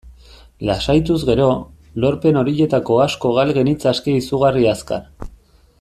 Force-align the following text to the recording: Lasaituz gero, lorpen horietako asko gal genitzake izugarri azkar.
Lasaituz 0.69 1.17
gero, 1.27 1.49
lorpen 2.05 2.41
horietako 2.41 2.99
asko 3.05 3.35
gal 3.39 3.55
genitzake 3.59 4.17
izugarri 4.23 4.71
azkar. 4.77 5.29